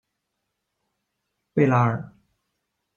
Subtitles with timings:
[1.53, 2.11] 贝拉尔。